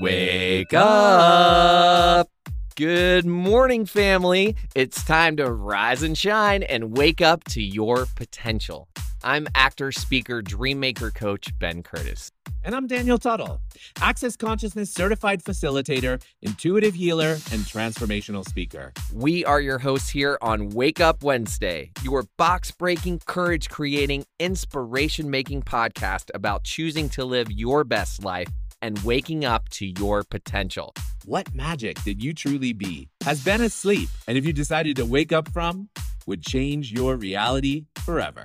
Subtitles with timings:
[0.00, 2.26] Wake up!
[2.74, 4.56] Good morning, family.
[4.74, 8.88] It's time to rise and shine and wake up to your potential.
[9.22, 12.32] I'm actor, speaker, dreammaker coach Ben Curtis.
[12.64, 13.60] And I'm Daniel Tuttle,
[14.00, 18.94] Access Consciousness certified facilitator, intuitive healer, and transformational speaker.
[19.12, 25.28] We are your hosts here on Wake Up Wednesday, your box breaking, courage creating, inspiration
[25.28, 28.48] making podcast about choosing to live your best life
[28.82, 30.94] and waking up to your potential.
[31.24, 33.08] What magic did you truly be?
[33.24, 35.88] Has been asleep, and if you decided to wake up from,
[36.26, 38.44] would change your reality forever.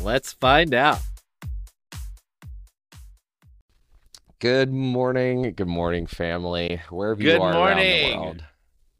[0.00, 1.00] Let's find out.
[4.38, 6.80] Good morning, good morning, family.
[6.90, 8.04] Wherever Good you are morning.
[8.04, 8.44] around the world.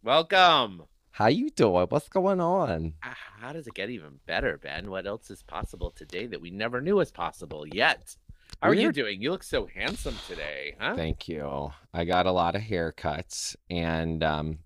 [0.03, 0.83] Welcome.
[1.11, 1.87] How you doing?
[1.89, 2.95] What's going on?
[3.03, 4.91] Ah, How does it get even better, Ben?
[4.91, 8.17] What else is possible today that we never knew was possible yet?
[8.63, 9.21] How are you doing?
[9.21, 10.95] You look so handsome today, huh?
[10.97, 11.73] Thank you.
[11.93, 14.59] I got a lot of haircuts and um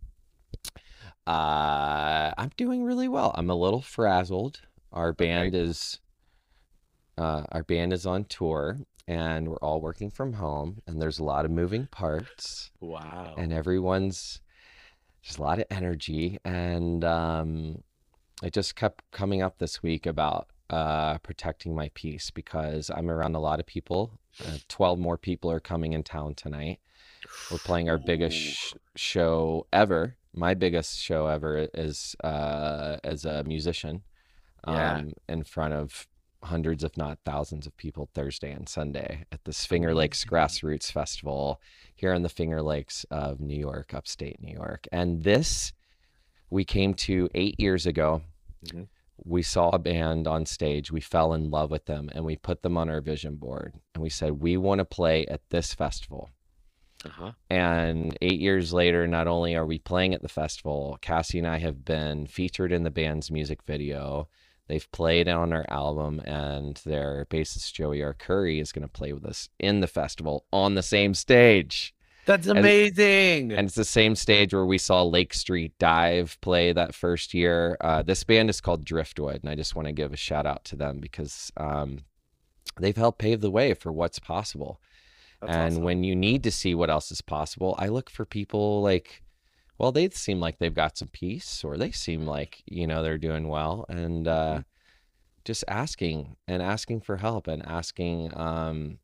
[1.26, 3.32] uh I'm doing really well.
[3.36, 4.60] I'm a little frazzled.
[4.92, 5.98] Our band is
[7.18, 11.24] uh our band is on tour and we're all working from home and there's a
[11.24, 13.34] lot of moving parts Wow.
[13.36, 14.40] and everyone's
[15.22, 17.82] there's a lot of energy and um
[18.42, 23.34] it just kept coming up this week about uh protecting my peace because I'm around
[23.34, 24.18] a lot of people.
[24.46, 26.78] Uh, 12 more people are coming in town tonight.
[27.50, 30.16] We're playing our biggest sh- show ever.
[30.32, 34.02] My biggest show ever is uh, as a musician
[34.64, 35.02] um, Yeah.
[35.28, 36.06] in front of
[36.42, 41.60] hundreds, if not thousands, of people Thursday and Sunday at this Finger Lakes Grassroots Festival
[41.96, 44.86] here in the Finger Lakes of New York, upstate New York.
[44.92, 45.72] And this
[46.48, 48.22] we came to eight years ago.
[48.66, 48.88] Mhm.
[49.24, 50.90] We saw a band on stage.
[50.90, 53.74] We fell in love with them and we put them on our vision board.
[53.94, 56.30] And we said, we want to play at this festival.
[57.04, 57.32] Uh-huh.
[57.48, 61.58] And eight years later, not only are we playing at the festival, Cassie and I
[61.58, 64.28] have been featured in the band's music video.
[64.68, 69.24] They've played on our album, and their bassist Joey Arcuri is going to play with
[69.24, 71.92] us in the festival on the same stage.
[72.30, 73.52] That's amazing.
[73.52, 77.76] And it's the same stage where we saw Lake Street Dive play that first year.
[77.80, 80.64] Uh, this band is called Driftwood, and I just want to give a shout out
[80.66, 82.00] to them because um,
[82.78, 84.80] they've helped pave the way for what's possible
[85.40, 85.82] That's and awesome.
[85.84, 89.22] when you need to see what else is possible, I look for people like,
[89.78, 93.18] well, they seem like they've got some peace, or they seem like you know they're
[93.18, 94.58] doing well, and Mm-hmm.
[94.58, 94.62] uh,
[95.44, 98.98] just asking and asking for help and asking, um,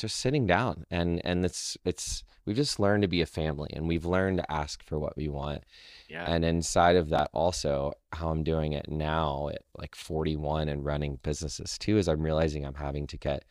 [0.00, 3.86] just sitting down and and it's it's we've just learned to be a family, and
[3.86, 5.62] we've learned to ask for what we want,
[6.10, 6.24] yeah.
[6.26, 11.18] and inside of that also how i'm doing it now at like 41 and running
[11.22, 13.44] businesses too is i'm realizing i'm having to get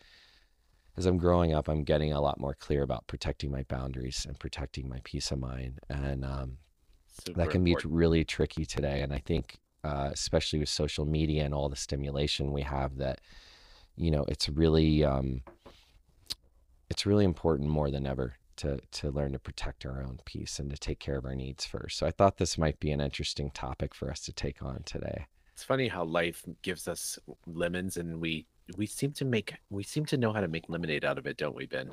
[0.98, 4.38] as i'm growing up i'm getting a lot more clear about protecting my boundaries and
[4.38, 6.58] protecting my peace of mind and um,
[7.36, 7.94] that can be important.
[7.94, 12.52] really tricky today and i think uh, especially with social media and all the stimulation
[12.52, 13.22] we have that
[13.96, 15.42] you know it's really um,
[16.90, 20.70] it's really important more than ever to to learn to protect our own peace and
[20.70, 21.98] to take care of our needs first.
[21.98, 25.26] So i thought this might be an interesting topic for us to take on today.
[25.54, 28.46] It's funny how life gives us lemons and we
[28.78, 31.38] we seem to make we seem to know how to make lemonade out of it,
[31.38, 31.92] don't we, Ben?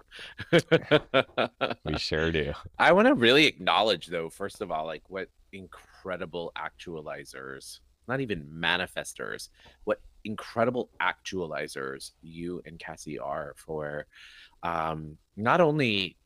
[1.84, 2.52] we sure do.
[2.78, 8.44] I want to really acknowledge, though, first of all, like what incredible actualizers, not even
[8.44, 9.48] manifestors,
[9.84, 14.06] what incredible actualizers you and Cassie are for
[14.62, 16.16] um, not only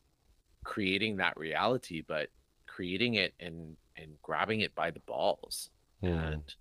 [0.64, 2.28] creating that reality, but
[2.66, 5.70] creating it and and grabbing it by the balls
[6.02, 6.32] Mm.
[6.32, 6.54] and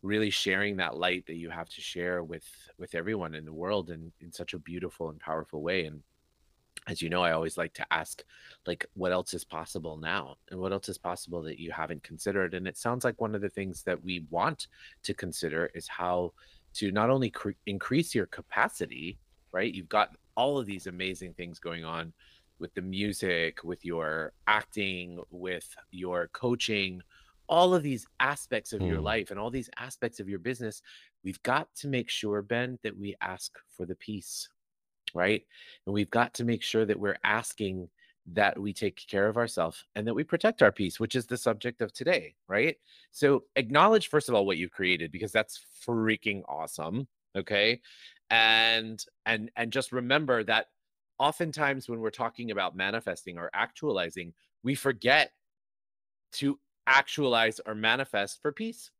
[0.00, 2.44] really sharing that light that you have to share with
[2.78, 6.00] with everyone in the world in in such a beautiful and powerful way and
[6.88, 8.24] as you know i always like to ask
[8.66, 12.54] like what else is possible now and what else is possible that you haven't considered
[12.54, 14.66] and it sounds like one of the things that we want
[15.02, 16.32] to consider is how
[16.74, 19.18] to not only cre- increase your capacity
[19.52, 19.74] right?
[19.74, 22.12] You've got all of these amazing things going on
[22.58, 27.02] with the music with your acting with your coaching
[27.48, 29.04] all of these aspects of your Hmm.
[29.04, 30.80] life and all these aspects of your business.
[31.22, 34.48] We've got to make sure ben that we ask for the peace
[35.14, 35.44] right?
[35.86, 37.88] And we've got to make sure that we're asking
[38.32, 41.36] that we take care of ourselves and that we protect our peace which is the
[41.36, 42.76] subject of today right?
[43.10, 47.80] So acknowledge first of all what you've created because that's freaking awesome okay?
[48.30, 50.66] And and and just remember that
[51.18, 54.32] oftentimes when we're talking about manifesting or actualizing
[54.62, 55.32] we forget
[56.32, 58.90] to actualize or manifest for peace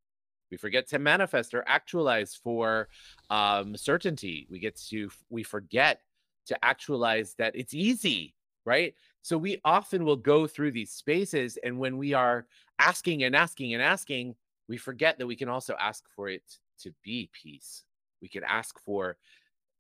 [0.53, 2.89] we forget to manifest or actualize for
[3.31, 6.03] um, certainty we get to we forget
[6.47, 8.35] to actualize that it's easy
[8.65, 8.95] right?
[9.23, 12.47] So we often will go through these spaces, and when we are
[12.79, 14.37] asking and asking and asking,
[14.69, 16.45] we forget that we can also ask for it
[16.81, 17.85] to be peace.
[18.21, 19.17] We can ask for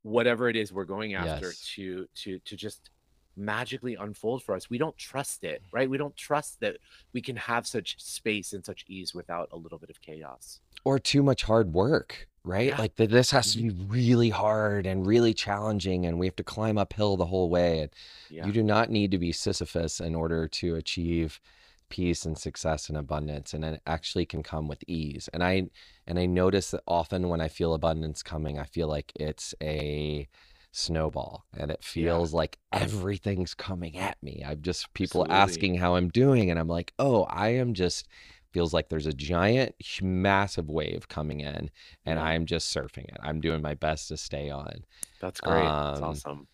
[0.02, 1.72] whatever it is we're going after Yes.
[1.76, 2.90] to to to just
[3.36, 4.68] magically unfold for us.
[4.68, 5.88] We don't trust it, right?
[5.88, 6.76] We don't trust that
[7.12, 10.60] we can have such space and such ease without a little bit of chaos.
[10.84, 12.68] Or too much hard work, right?
[12.68, 12.78] Yeah.
[12.78, 13.62] Like that this has to Mhm.
[13.62, 17.80] be really hard and really challenging, and we have to climb uphill the whole way.
[17.80, 17.90] And
[18.28, 18.46] Yeah.
[18.46, 21.40] you do not need to be Sisyphus in order to achieve
[21.88, 23.52] peace and success and abundance.
[23.52, 25.28] And it actually can come with ease.
[25.32, 25.68] And I
[26.06, 30.26] and I notice that often when I feel abundance coming, I feel like it's a
[30.72, 32.16] snowball and it Yeah.
[32.16, 34.42] feels like everything's coming at me.
[34.46, 35.34] I'm just people Absolutely.
[35.36, 38.08] asking how I'm doing, and I'm like, oh, I am just
[38.52, 41.70] feels like there's a giant, massive wave coming in,
[42.06, 42.24] and Yeah.
[42.24, 43.16] I'm just surfing it.
[43.22, 44.84] I'm doing my best to stay on.
[45.20, 45.78] That's great.
[45.84, 46.48] That's Um, awesome.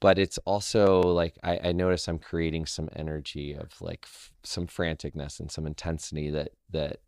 [0.00, 4.66] but it's also like I, I notice I'm creating some energy of like f- some
[4.66, 6.98] franticness and some intensity that that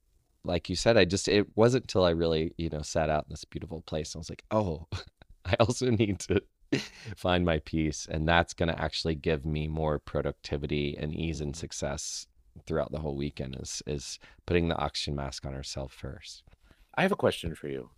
[0.44, 3.30] like you said I just it wasn't until I really you know sat out in
[3.30, 4.86] this beautiful place and I was like oh
[5.50, 6.42] I also need to
[7.16, 11.56] find my peace and that's going to actually give me more productivity and ease and
[11.56, 12.26] success
[12.66, 16.42] throughout the whole weekend is is putting the oxygen mask on ourselves first
[16.94, 17.90] I have a question for you.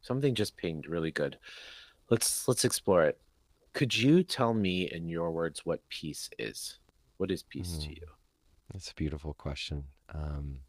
[0.00, 1.38] Something just pinged really good.
[2.10, 3.20] Let's let's explore it.
[3.74, 6.78] Could you tell me in your words what peace is?
[7.18, 8.06] What is peace to Mm, you?
[8.72, 9.84] That's a beautiful question.
[10.14, 10.60] Um,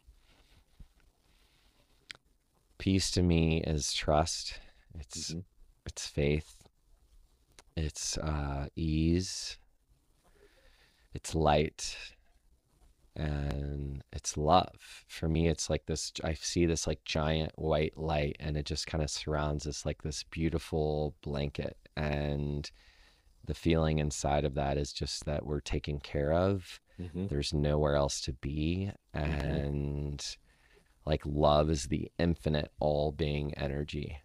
[2.78, 4.60] peace to me is trust.
[4.94, 5.40] It's hmm
[5.88, 6.68] it's faith.
[7.76, 9.56] It's uh, ease.
[11.14, 11.96] It's light,
[13.16, 15.04] and it's love.
[15.08, 16.12] For me, it's like this.
[16.22, 20.02] I see this like giant white light, and it just kind of surrounds us like
[20.02, 21.76] this beautiful blanket.
[21.96, 22.70] And
[23.46, 27.94] the feeling inside of that is just that we're taken care of hmm there's nowhere
[27.94, 30.36] else to be hmm and
[31.06, 34.18] like love is the infinite all being energy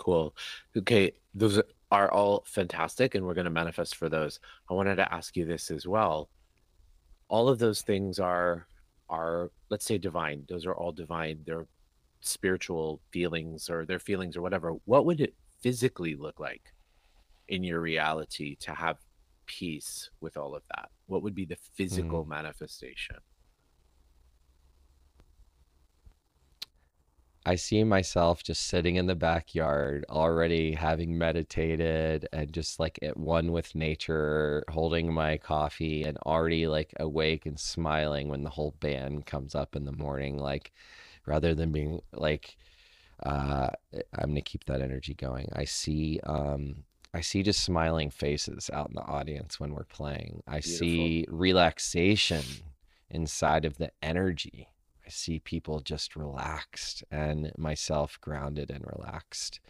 [0.00, 0.34] Cool.
[0.74, 1.60] Okay, those
[1.90, 4.40] are all fantastic, and we're going to manifest for those.
[4.70, 6.30] I wanted to ask you this as well.
[7.28, 8.66] All of those things are
[9.10, 10.46] are let's say divine.
[10.48, 11.40] Those are all divine.
[11.44, 11.66] They're
[12.22, 14.72] spiritual feelings or their feelings or whatever.
[14.86, 16.62] What would it physically look like
[17.48, 18.96] in your reality to have
[19.46, 20.88] peace with all of that?
[21.08, 21.70] What would be the Mm.
[21.74, 23.16] physical manifestation?
[27.46, 33.16] I see myself just sitting in the backyard already having meditated and just like at
[33.16, 38.74] one with nature holding my coffee and already like awake and smiling when the whole
[38.80, 40.72] band comes up in the morning like
[41.26, 42.56] rather than being like
[43.24, 43.68] uh
[44.18, 45.48] i'm gonna keep that energy going.
[45.54, 50.42] I see um i see just smiling faces out in the audience when we're playing.
[50.46, 50.86] I Beautiful.
[50.86, 52.44] see relaxation
[53.10, 54.68] inside of the energy
[55.10, 59.60] see people just relaxed and myself grounded and relaxed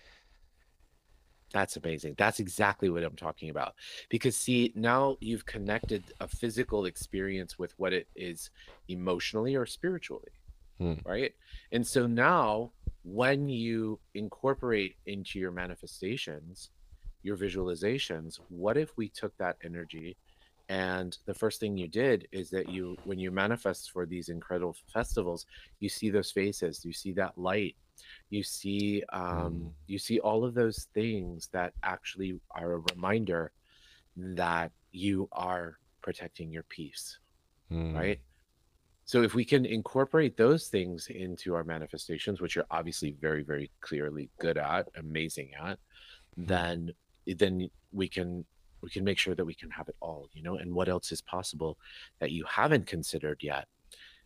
[1.53, 2.15] That's amazing.
[2.17, 3.75] That's exactly what I'm talking about.
[4.09, 8.51] Because, see, now you've connected a physical experience with what it is
[8.89, 10.31] emotionally or spiritually,
[10.79, 10.95] Hmm.
[11.05, 11.35] right?
[11.73, 12.73] And so now,
[13.03, 16.71] when you incorporate into your manifestations,
[17.23, 20.17] your visualizations, what if we took that energy
[20.71, 24.77] and the first thing you did is that you, when you manifest for these incredible
[24.93, 25.45] festivals,
[25.81, 27.75] you see those faces, you see that light,
[28.31, 33.53] you see um Mm, you see all of those things that actually are a reminder
[34.17, 37.19] that you are protecting your peace
[37.71, 38.21] mm, right
[39.05, 43.71] so if we can incorporate those things into our manifestations which you're obviously very very
[43.83, 45.79] clearly good at amazing at
[46.39, 46.47] mm.
[46.49, 46.91] then
[47.27, 48.47] then we can
[48.83, 51.13] we can make sure that we can have it all you know and what else
[51.13, 51.79] is possible
[52.19, 53.67] that you haven't considered yet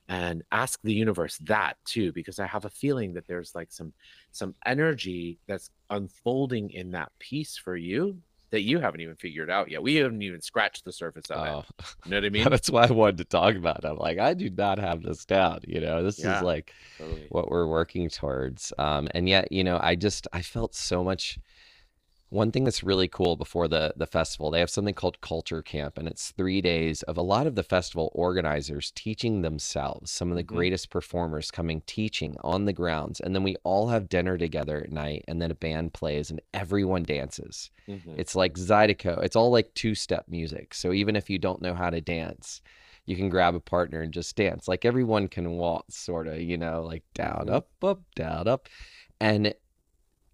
[0.09, 3.93] and ask the universe that too because i have a feeling that there's like some
[4.33, 8.17] some energy that's unfolding in that piece for you
[8.51, 11.51] that you haven't even figured out yet we haven't even scratched the surface of it
[11.51, 11.65] Oh,
[12.05, 13.85] you know what i mean that's why I wanted to talk about it.
[13.87, 15.61] I'm like, I do not have this down.
[15.67, 18.73] You know, this is like totally what we're working towards.
[18.79, 21.39] Um, and yet, you know, I just I felt so much.
[22.35, 25.97] One thing that's really cool before the the festival, they have something called Culture Camp,
[25.97, 30.37] and it's three days of a lot of the festival organizers teaching themselves, some of
[30.37, 34.37] the hmm greatest performers coming teaching on the grounds, and then we all have dinner
[34.37, 37.71] together at night, and then a band plays, and everyone dances.
[37.87, 39.23] hmm It's like Zydeco.
[39.23, 40.75] It's all like two-step music.
[40.75, 42.63] So even if you don't know how to dance,
[43.07, 44.67] you can grab a partner and just dance.
[44.67, 48.69] Like everyone can waltz, sort of, you know, like down, hmm up, up, down, up.
[49.21, 49.55] And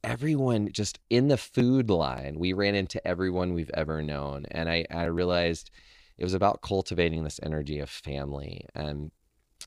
[0.04, 4.46] everyone just in the food line, we ran into everyone we've ever known.
[4.50, 5.70] And I, I realized
[6.18, 9.10] it was about cultivating this energy of family and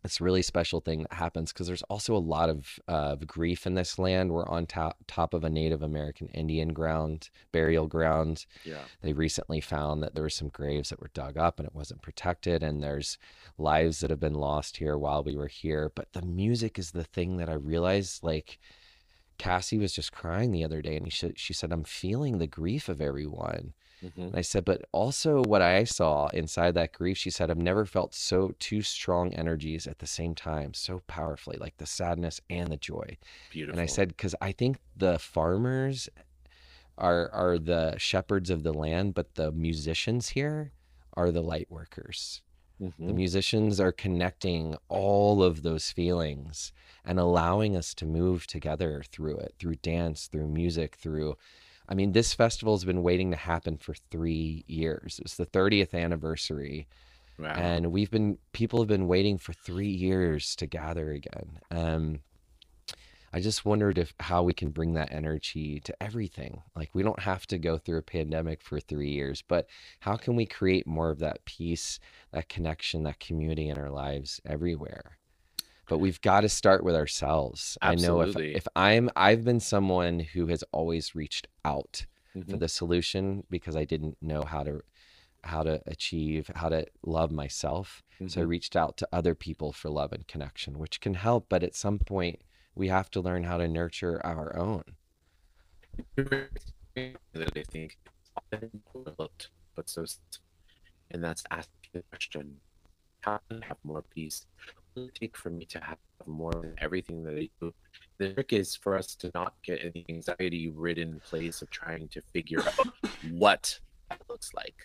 [0.04, 3.66] it's a really special thing that happens because there's also a lot of uh, grief
[3.66, 4.32] in this land.
[4.32, 8.46] We're on top top of a Native American Indian ground, burial ground.
[8.66, 8.82] Yeah.
[9.02, 12.02] They recently found that there were some graves that were dug up and it wasn't
[12.02, 13.18] protected, and there's
[13.58, 15.92] lives that have been lost here while we were here.
[15.94, 18.60] But the music is the thing that I realized, like.
[19.38, 22.90] Cassie was just crying the other day, and she, she said, "I'm feeling the grief
[22.90, 27.30] of everyone." hmm And I said, but also what I saw inside that grief, she
[27.30, 31.78] said, I've never felt so two strong energies at the same time, so powerfully, like
[31.78, 33.18] the sadness and the joy.
[33.52, 33.80] Beautiful.
[33.80, 36.10] And I said, because I think the farmers
[36.98, 40.72] are are the shepherds of the land, but the musicians here
[41.13, 42.42] are the light workers.
[43.06, 46.72] The hmm musicians are connecting all of those feelings
[47.06, 51.36] and allowing us to move together through it, through dance, through music, through
[51.90, 55.20] I mean, this festival has been waiting to happen for three years.
[55.24, 56.88] It's the 30th anniversary,
[57.38, 57.74] Wow.
[57.74, 61.60] and we've been people have been waiting for three years to gather again.
[61.72, 62.22] Um,
[63.34, 66.62] I just wondered if how we can bring that energy to everything.
[66.75, 69.68] Like we don't have to go through a pandemic for three years, but
[70.02, 72.00] how can we create more of that peace,
[72.32, 75.18] that connection, that community in our lives everywhere?
[75.88, 77.78] But we've got to start with ourselves.
[77.82, 77.92] Absolutely.
[77.92, 82.06] I know if if I'm I've been someone who has always reached out
[82.48, 84.82] for hmm the solution because I didn't know how to
[85.44, 88.04] how to achieve, how to love myself.
[88.28, 91.48] So I hmm reached out to other people for love and connection, which can help,
[91.50, 92.42] but at some point
[92.75, 94.84] we have to learn how to nurture our own.
[96.15, 96.50] that
[96.96, 97.98] I think
[98.96, 100.06] overlooked, but so,
[101.12, 102.58] and that's asking the question:
[103.22, 104.46] How can I have more peace?
[104.94, 107.74] What it take for me to have more than everything that I do?
[108.18, 112.22] The trick is for us to not get in the anxiety-ridden place of trying to
[112.34, 112.88] figure out
[113.32, 114.75] what that looks like.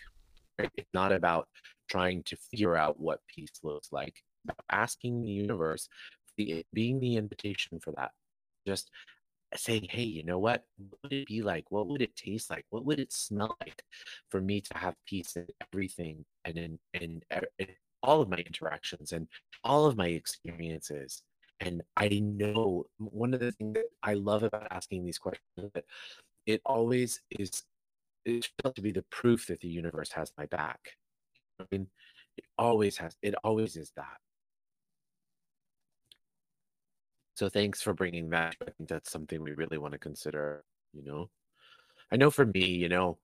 [0.57, 0.71] Right?
[0.77, 1.47] It's not about
[1.89, 4.23] trying to figure out what peace looks like.
[4.71, 5.89] Asking the universe,
[6.39, 8.11] the, eh, being the invitation for that.
[8.65, 8.89] Just
[9.55, 10.63] saying, hey, you know what?
[10.77, 11.65] What would it be like?
[11.69, 12.65] What would it taste like?
[12.69, 13.83] What would it smell like
[14.29, 17.21] for me to have peace in everything and in, in,
[17.59, 17.67] in
[18.01, 19.27] all of my interactions and
[19.63, 21.21] all of my experiences?
[21.59, 25.83] And I know one of the things that I love about asking these questions that
[26.45, 27.63] it always is
[28.25, 30.79] it felt to be the proof that the universe has my back.
[31.59, 31.87] I mean,
[32.37, 33.17] it always has.
[33.21, 34.17] It always is that.
[37.39, 38.57] So thanks for bringing that.
[38.61, 40.65] I think that's something we really want to consider.
[40.93, 41.29] You know,
[42.11, 43.19] I know for me, you know,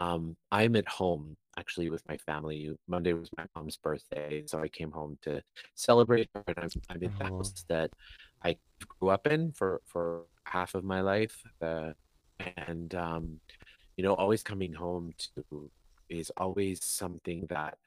[0.00, 2.76] um, I'm at home actually with my family.
[2.88, 5.42] Monday was my mom's birthday, so I came home to
[5.76, 6.44] celebrate her.
[6.48, 7.90] And I'm, I'm in the Oh, house that
[8.44, 8.56] I
[9.00, 11.92] grew up in for for half of my life, uh,
[12.56, 13.40] and um,
[13.96, 15.70] you know, always coming home to
[16.08, 17.78] is always something that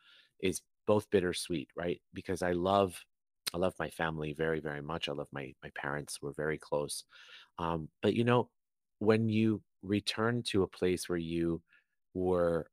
[0.41, 2.01] is both bittersweet, right?
[2.13, 3.05] Because I love
[3.53, 5.07] I love my family very, very much.
[5.09, 6.19] I love my my parents.
[6.21, 7.03] We're very close.
[7.59, 8.49] Um, but you know,
[8.99, 11.61] when you return to a place where you
[12.13, 12.69] were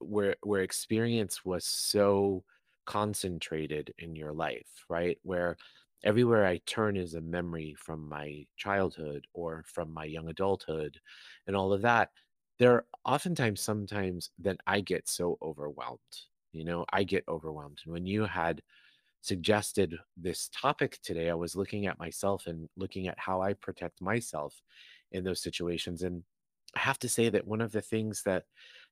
[0.00, 2.44] where where experience was so
[2.86, 5.18] concentrated in your life, right?
[5.22, 5.56] Where
[6.04, 11.00] everywhere I turn is a memory from my childhood or from my young adulthood
[11.46, 12.10] and all of that.
[12.58, 16.00] There are oftentimes sometimes that I get so overwhelmed.
[16.52, 17.80] You know, I get overwhelmed.
[17.84, 18.62] And when you had
[19.20, 24.00] suggested this topic today, I was looking at myself and looking at how I protect
[24.00, 24.60] myself
[25.12, 26.02] in those situations.
[26.02, 26.22] And
[26.74, 28.44] I have to say that one of the things that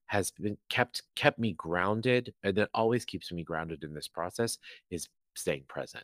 [0.09, 4.57] has been kept kept me grounded and that always keeps me grounded in this process
[4.89, 6.03] is staying present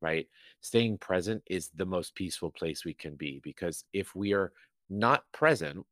[0.00, 0.26] right
[0.60, 4.52] staying present is the most peaceful place we can be because if we are
[4.88, 5.84] not present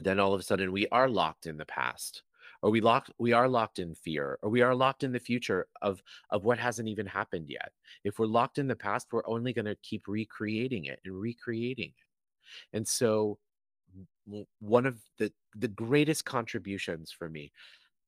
[0.00, 2.22] then all of a sudden we are locked in the past
[2.62, 5.66] or we locked we are locked in fear or we are locked in the future
[5.82, 7.72] of of what hasn't even happened yet.
[8.04, 11.92] If we're locked in the past we're only going to keep recreating it and recreating
[11.96, 12.76] it.
[12.76, 13.38] And so
[14.60, 17.52] one of the the greatest contributions for me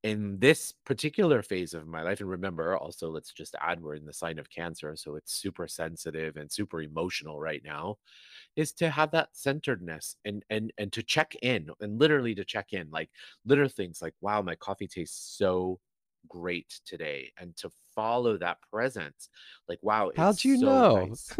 [0.04, 4.04] in this particular phase of my life and remember also let's just add we're in
[4.04, 7.96] the sign of cancer so it's super sensitive and super emotional right now
[8.54, 12.72] is to have that centeredness and and and to check in and literally to check
[12.72, 13.10] in like
[13.44, 15.80] little things like wow my coffee tastes so
[16.28, 19.28] great today and to follow that presence
[19.68, 21.06] like wow how'd you so know?
[21.06, 21.36] nice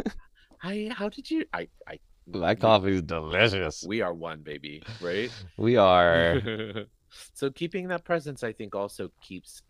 [0.63, 3.85] i how did you i i coffee is delicious.
[3.87, 6.41] we are one baby right We are.
[7.33, 9.61] so keeping that presence i think also keeps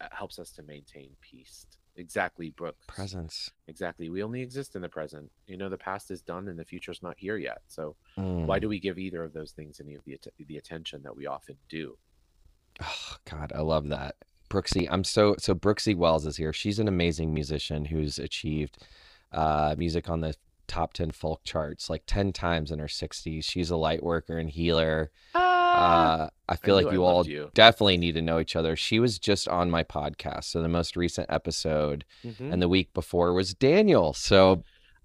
[0.00, 1.66] uh, helps us to maintain peace
[1.96, 3.50] exactly brooks Presence.
[3.68, 6.64] exactly we only exist in the present you know the past is done and the
[6.64, 8.60] future's not here yet so why Mm.
[8.62, 11.56] do we give either of those things any of the, the attention that we often
[11.68, 11.96] do
[12.80, 14.16] Ugh, God, I love that.
[14.50, 16.52] Brooksy, I'm so so Brooksy Wells is here.
[16.52, 18.76] She's an amazing musician who's achieved
[19.32, 20.34] uh, music on the
[20.68, 23.44] top 10 folk charts like 10 times in her 60s.
[23.44, 25.10] She's a light worker and healer.
[25.76, 27.50] Uh, I feel I like you all you.
[27.54, 28.76] definitely need to know each other.
[28.76, 30.44] She was just on my podcast.
[30.44, 32.52] So the most recent episode Mhm.
[32.52, 34.12] and the week before was Daniel.
[34.12, 34.62] So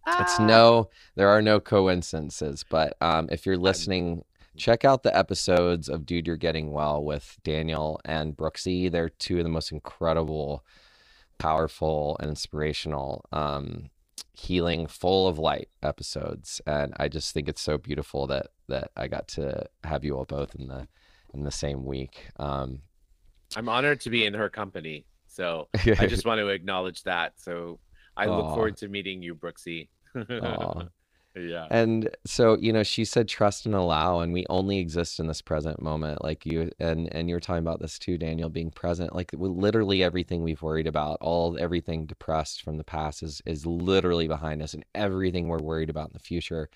[0.08, 0.46] it's Ah.
[0.46, 2.64] no, there are no coincidences.
[2.70, 4.24] But um, if you're listening,
[4.56, 8.90] check out the episodes of Dude, You're Getting Well with Daniel and Brooksy.
[8.92, 10.64] They're two of the most incredible,
[11.38, 13.90] powerful, and inspirational, um,
[14.42, 16.62] healing, full of light episodes.
[16.66, 20.26] And I just think it's so beautiful that that I got to have you all
[20.26, 20.88] both in the
[21.34, 22.28] in the same week.
[22.38, 22.82] Um,
[23.56, 25.06] I'm honored to be in her company.
[25.28, 25.70] So
[26.00, 27.34] I just want to acknowledge that.
[27.38, 27.80] So
[28.18, 29.90] I look forward to meeting you, Brooksy.
[31.36, 31.68] Yeah.
[31.72, 35.42] And so, you know, she said trust and allow, and we only exist in this
[35.42, 36.24] present moment.
[36.24, 39.16] Like you and and you were talking about this too, Daniel, being present.
[39.16, 44.28] Like literally everything we've worried about, all everything depressed from the past is is literally
[44.28, 46.70] behind us, and everything we're worried about in the future,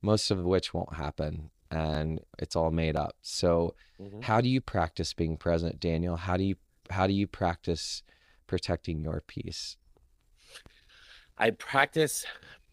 [0.00, 3.16] most of which won't happen, and it's all made up.
[3.20, 4.24] So, Mhm.
[4.24, 6.16] how do you practice being present, Daniel?
[6.16, 6.56] How do you
[6.88, 8.02] how do you practice
[8.46, 9.76] protecting your peace?
[11.38, 12.26] I practice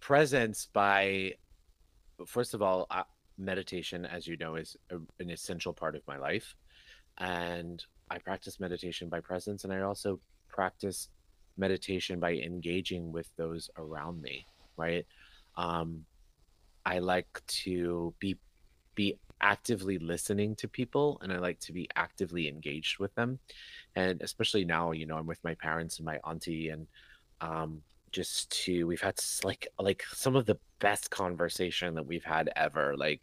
[0.08, 1.34] presence by,
[2.26, 3.04] first of all, uh,
[3.38, 6.56] meditation, as you know, is a, an essential part of my life.
[7.18, 9.66] And I practice meditation by presence.
[9.66, 11.10] And I also practice
[11.58, 14.46] meditation by engaging with those around me,
[14.78, 15.06] right?
[15.58, 16.06] Um,
[16.86, 18.38] I like to be
[18.96, 23.40] be actively listening to people and I like to be actively engaged with them.
[23.98, 26.88] And especially now, you know, I'm with my parents and my auntie and
[27.42, 32.50] um just to we've had like like some of the best conversation that we've had
[32.56, 33.22] ever like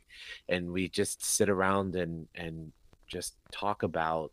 [0.48, 2.72] and we just sit around and and
[3.06, 4.32] just talk about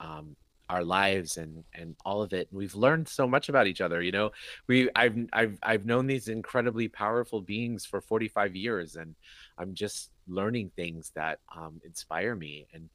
[0.00, 0.36] um
[0.68, 4.02] our lives and and all of it and we've learned so much about each other
[4.02, 4.30] you know?
[4.66, 9.14] We i've i've i've known these incredibly powerful beings for 45 years and
[9.56, 12.90] i'm just learning things that um inspire me and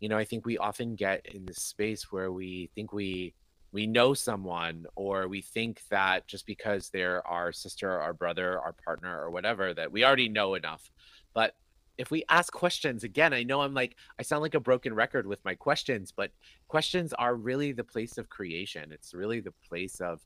[0.00, 3.34] you know i think we often get in this space where we think we
[3.72, 8.74] we know someone or we think that just because they're our sister our brother our
[8.84, 10.90] partner or whatever that we already know enough.
[11.34, 11.54] But
[11.98, 15.26] if we ask questions again i know i'm like i sound like a broken record
[15.26, 16.30] with my questions but
[16.68, 18.92] questions are really the place of creation.
[18.92, 20.20] It's really the place of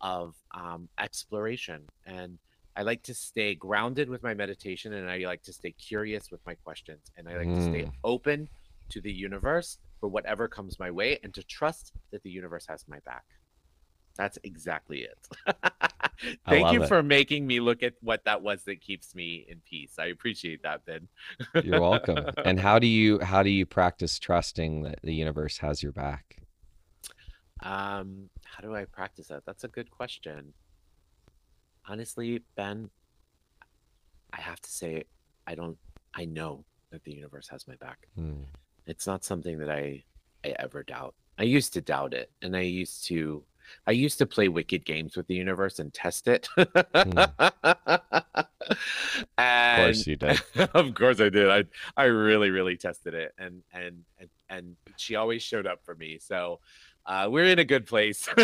[0.00, 1.82] of um, exploration.
[2.06, 2.38] And
[2.76, 6.40] i like to stay grounded with my meditation and i like to stay curious with
[6.46, 7.92] my questions and i like to stay Mm.
[8.04, 8.48] open
[8.88, 12.84] to the universe for whatever comes my way and to trust that the universe has
[12.88, 13.24] my back
[14.16, 15.28] that's exactly it
[16.48, 16.88] thank you it.
[16.88, 20.62] for making me look at what that was that keeps me in peace i appreciate
[20.62, 21.08] that ben
[21.64, 22.18] You're welcome.
[22.44, 26.42] And how do you how do you practice trusting that the universe has your back?
[27.62, 29.44] Um, how do I practice that?
[29.44, 30.54] That's a good question.
[31.86, 32.90] Honestly, Ben,
[34.32, 35.04] I have to say,
[35.46, 35.78] I don't,
[36.14, 38.06] I know that the universe has my back.
[38.14, 38.42] Hmm.
[38.88, 40.02] It's not something that I,
[40.44, 41.14] I ever doubt.
[41.38, 43.44] I used to doubt it, and I used to,
[43.86, 46.48] I used to play wicked games with the universe and test it.
[46.56, 47.18] Hmm.
[48.70, 50.40] Of and course you did.
[50.74, 51.48] of course I did.
[51.48, 51.64] I
[51.96, 56.18] I really really tested it, and and and and she always showed up for me.
[56.18, 56.60] So
[57.08, 58.28] uh, we're in a good place.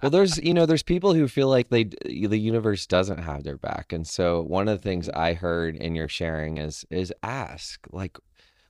[0.00, 3.56] Well, there's you know there's people who feel like they the universe doesn't have their
[3.58, 7.84] back, and so one of the things I heard in your sharing is is ask
[7.90, 8.16] like,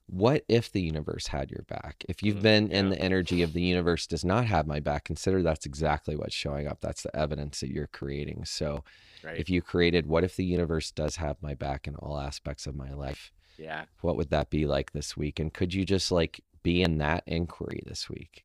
[0.07, 2.05] what if the universe had your back?
[2.09, 5.05] If you've Mm, been in the energy of the universe does not have my back,
[5.05, 6.81] consider that's exactly what's showing up.
[6.81, 8.47] That's the evidence that you're creating.
[8.47, 8.85] So
[9.23, 9.45] right?
[9.45, 12.77] if you created, what if the universe does have my back in all aspects of
[12.77, 13.33] my life?
[13.59, 13.85] yeah.
[14.01, 15.41] What would that be like this week?
[15.41, 18.45] And could you just like be in that inquiry this week?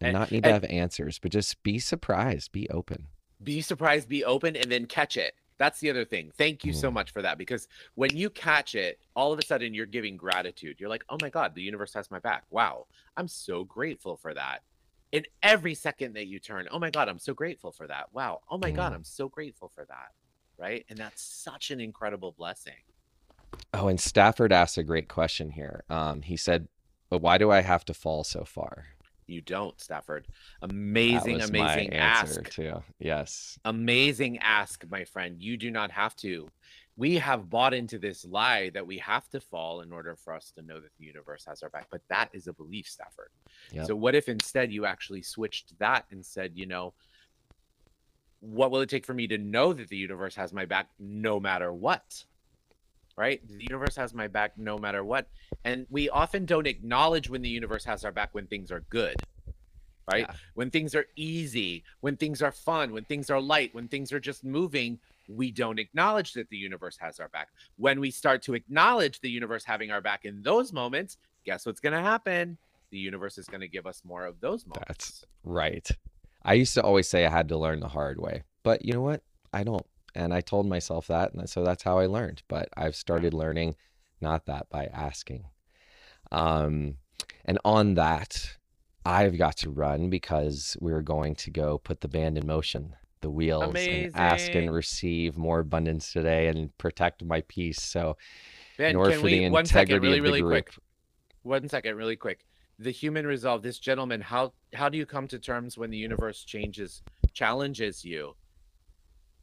[0.00, 3.08] And And- not need to have answers, but just be surprised, be open.
[3.42, 5.34] be surprised, be open, and then catch it.
[5.58, 6.30] That's the other thing.
[6.30, 6.94] Thank you so Mm.
[6.94, 10.78] much for that because when you catch it, all of a sudden you're giving gratitude.
[10.80, 12.44] You're like, oh my God, the universe has my back.
[12.50, 12.86] Wow.
[13.16, 14.62] I'm so grateful for that.
[15.10, 18.12] In every second that you turn, oh my God, I'm so grateful for that.
[18.12, 18.42] Wow.
[18.48, 18.96] Oh my God, Mm.
[18.96, 20.12] I'm so grateful for that.
[20.56, 20.86] Right.
[20.88, 22.78] And that's such an incredible blessing.
[23.74, 25.82] Oh, and Stafford asked a great question here.
[25.90, 26.68] Um, he said,
[27.12, 28.86] "But why do I have to fall so far?"
[29.26, 30.28] You don't, Stafford.
[30.62, 32.50] Amazing, amazing answer ask.
[32.50, 32.82] too.
[32.98, 33.58] Yes.
[33.66, 35.36] amazing ask, my friend.
[35.38, 36.50] You do not have to.
[36.96, 40.52] We have bought into this lie that we have to fall in order for us
[40.52, 41.88] to know that the universe has our back.
[41.90, 43.28] But that is a belief, Stafford.
[43.72, 43.88] Yep.
[43.88, 46.94] So, what if instead you actually switched that and said, you know,
[48.40, 51.38] what will it take for me to know that the universe has my back no
[51.38, 52.24] matter what?
[53.16, 53.44] Right?
[53.44, 53.58] Mm-hmm.
[53.58, 55.28] The universe has my back no matter what.
[55.64, 59.16] And we often don't acknowledge when the universe has our back when things are good,
[60.10, 60.26] right?
[60.28, 60.34] Yeah.
[60.54, 64.20] When things are easy, when things are fun, when things are light, when things are
[64.20, 64.98] just moving,
[65.28, 67.48] we don't acknowledge that the universe has our back.
[67.76, 71.80] When we start to acknowledge the universe having our back in those moments, guess what's
[71.80, 72.58] going to happen?
[72.90, 74.86] The universe is going to give us more of those moments.
[74.88, 75.88] That's right.
[76.42, 79.00] I used to always say I had to learn the hard way, but you know
[79.00, 79.22] what?
[79.52, 79.86] I don't.
[80.14, 81.32] And I told myself that.
[81.32, 82.42] And so that's how I learned.
[82.48, 83.76] But I've started learning
[84.20, 85.44] not that by asking.
[86.30, 86.96] Um,
[87.44, 88.56] and on that,
[89.04, 93.30] I've got to run because we're going to go put the band in motion, the
[93.30, 97.82] wheels, and ask and receive more abundance today and protect my peace.
[97.82, 98.16] So,
[98.78, 100.74] Ben, can for the we one second, really, of the really group, quick.
[101.42, 102.46] One second, really quick.
[102.78, 106.44] The human resolve, this gentleman, how how do you come to terms when the universe
[106.44, 108.36] changes, challenges you?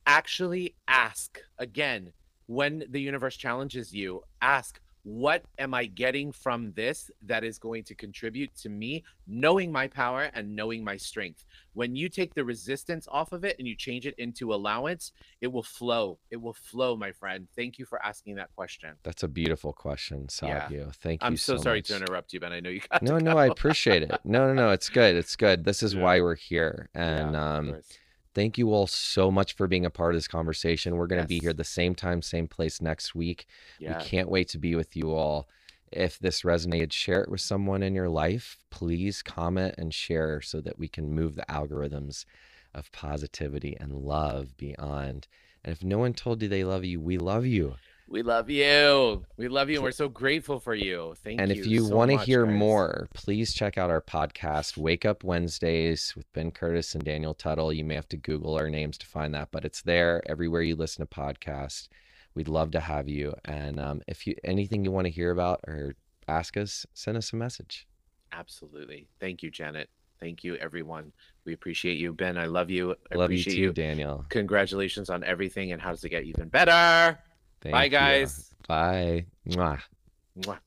[0.06, 2.12] Actually ask again
[2.48, 7.84] when the universe challenges you, ask, what am I getting from this that is going
[7.86, 11.46] to contribute to me knowing my power and knowing my strength?
[11.74, 15.48] When you take the resistance off of it and you change it into allowance, it
[15.48, 16.18] will flow.
[16.32, 17.48] It will flow, my friend.
[17.56, 18.96] Thank you for asking that question.
[19.04, 20.62] that's a beautiful question, Yeah.
[20.68, 20.92] Savio.
[20.94, 21.88] Thank I'm so, so sorry much.
[21.88, 22.52] to interrupt you, Ben.
[22.52, 23.38] I know you got No, no, go.
[23.40, 24.12] I appreciate it.
[24.26, 25.16] No, no, no, it's good.
[25.16, 25.64] It's good.
[25.66, 26.02] This is Yeah.
[26.04, 26.90] why we're here.
[26.94, 27.76] And Yeah, um.
[28.34, 30.96] Thank you all so much for being a part of this conversation.
[30.96, 33.46] We're going to be here the same time, same place next week.
[33.80, 33.98] Yeah.
[33.98, 35.48] We can't wait to be with you all.
[35.92, 38.58] If this resonated, share it with someone in your life.
[38.70, 42.26] Please comment and share so that we can move the algorithms
[42.74, 45.28] of positivity and love beyond.
[45.64, 47.76] And if no one told you they love you, we love you.
[48.10, 49.24] We love you.
[49.38, 49.76] We love you.
[49.76, 51.14] And we're so grateful for you.
[51.24, 51.58] Thank And you.
[51.58, 52.56] And if you so want to hear guys.
[52.56, 57.72] more, please check out our podcast, Wake Up Wednesdays with Ben Curtis and Daniel Tuttle.
[57.72, 60.76] You may have to Google our names to find that, but it's there everywhere you
[60.76, 61.88] listen to podcasts.
[62.34, 63.36] We'd love to have you.
[63.46, 65.94] And um, if you anything you want to hear about or
[66.28, 67.88] ask us, send us a message.
[68.32, 69.08] Absolutely.
[69.20, 69.88] Thank you, Janet.
[70.20, 71.12] Thank you, everyone.
[71.46, 72.14] We appreciate you.
[72.14, 72.96] Ben, I love you.
[73.12, 74.26] I love you too, Daniel.
[74.30, 77.20] Congratulations on everything and how does it get even better?
[77.62, 77.90] Thank Bye, you.
[77.90, 78.54] guys.
[78.68, 79.26] Bye.
[79.48, 79.82] Mwah.
[80.40, 80.60] Mwah.